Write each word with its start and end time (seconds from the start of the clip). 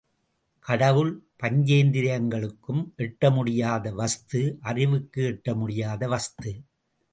கடவுள் 0.59 1.11
பஞ்சேந்திரியங்களுக்கும் 1.43 2.81
எட்டமுடியாத 2.97 3.93
வஸ்து, 3.93 4.57
அறிவுக்கு 4.61 5.21
எட்டமுடியாத 5.31 6.07
வஸ்து. 6.07 6.63